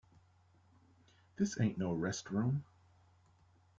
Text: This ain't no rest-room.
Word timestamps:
This 1.35 1.59
ain't 1.59 1.77
no 1.77 1.93
rest-room. 1.93 2.63